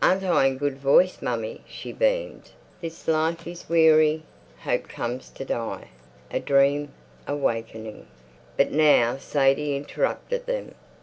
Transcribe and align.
"Aren't 0.00 0.22
I 0.24 0.46
in 0.46 0.56
good 0.56 0.78
voice, 0.78 1.20
mummy?" 1.20 1.60
she 1.68 1.92
beamed. 1.92 2.52
This 2.80 3.06
Life 3.06 3.46
is 3.46 3.68
Wee 3.68 3.86
ary, 3.90 4.22
Hope 4.62 4.88
comes 4.88 5.28
to 5.28 5.44
Die. 5.44 5.88
A 6.30 6.40
Dream—a 6.40 7.36
Wa 7.36 7.54
kening. 7.60 8.06
But 8.56 8.72
now 8.72 9.18
Sadie 9.18 9.76
interrupted 9.76 10.46
them. 10.46 10.74